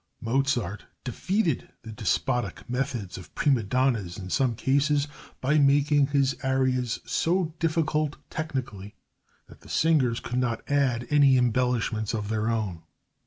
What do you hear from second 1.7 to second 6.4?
the despotic methods of prima donnas in some cases by making his